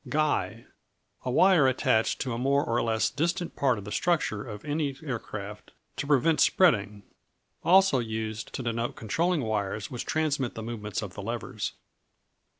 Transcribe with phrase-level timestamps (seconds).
[0.09, 0.65] Guy
[1.25, 4.95] A wire attached to a more or less distant part of the structure of any
[5.03, 7.03] aircraft to prevent spreading.
[7.63, 11.73] Also used to denote controlling wires which transmit the movements of the levers.